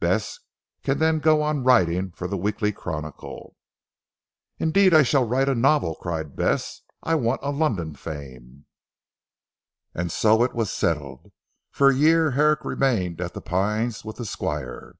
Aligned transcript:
Bess 0.00 0.38
can 0.82 0.98
then 0.98 1.18
go 1.18 1.42
on 1.42 1.62
writing 1.62 2.10
for 2.10 2.26
the 2.26 2.38
'Weekly 2.38 2.72
Chronicle.'" 2.72 3.54
"Indeed, 4.58 4.94
I 4.94 5.02
shall 5.02 5.28
write 5.28 5.46
a 5.46 5.54
novel," 5.54 5.96
cried 5.96 6.34
Bess, 6.34 6.80
"I 7.02 7.16
want 7.16 7.40
a 7.42 7.50
London 7.50 7.94
fame." 7.94 8.64
And 9.94 10.10
so 10.10 10.42
it 10.42 10.54
was 10.54 10.72
settled. 10.72 11.32
For 11.70 11.90
a 11.90 11.94
year 11.94 12.30
Herrick 12.30 12.64
remained 12.64 13.20
at 13.20 13.34
"The 13.34 13.42
Pines" 13.42 14.06
with 14.06 14.16
the 14.16 14.24
Squire. 14.24 14.94